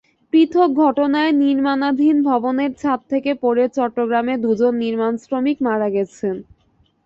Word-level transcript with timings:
পৃথক 0.33 0.69
ঘটনায় 0.79 1.31
নির্মাণাধীন 1.41 2.17
ভবনের 2.29 2.71
ছাদ 2.81 2.99
থেকে 3.11 3.31
পড়ে 3.43 3.65
চট্টগ্রামে 3.77 4.33
দুজন 4.45 4.73
নির্মাণশ্রমিক 4.83 5.57
মারা 5.67 5.87
গেছেন। 5.95 6.35